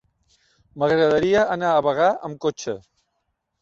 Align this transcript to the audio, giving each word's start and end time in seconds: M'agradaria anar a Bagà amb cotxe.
M'agradaria 0.85 1.45
anar 1.59 1.77
a 1.77 1.87
Bagà 1.91 2.11
amb 2.31 2.45
cotxe. 2.49 2.79